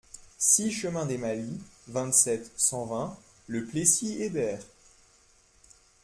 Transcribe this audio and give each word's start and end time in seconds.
six 0.39 0.71
chemin 0.71 1.05
des 1.05 1.19
Malis, 1.19 1.61
vingt-sept, 1.87 2.51
cent 2.59 2.87
vingt, 2.87 3.15
Le 3.45 3.65
Plessis-Hébert 3.65 4.63